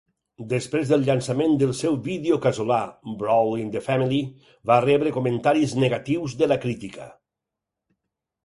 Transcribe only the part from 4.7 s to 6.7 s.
va rebre comentaris negatius de la